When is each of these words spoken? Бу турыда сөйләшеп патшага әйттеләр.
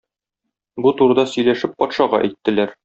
Бу 0.85 0.93
турыда 1.03 1.27
сөйләшеп 1.35 1.81
патшага 1.85 2.25
әйттеләр. 2.29 2.79